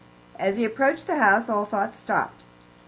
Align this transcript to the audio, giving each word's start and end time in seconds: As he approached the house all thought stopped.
As 0.39 0.57
he 0.57 0.65
approached 0.65 1.05
the 1.05 1.17
house 1.17 1.47
all 1.47 1.63
thought 1.63 1.95
stopped. 1.95 2.43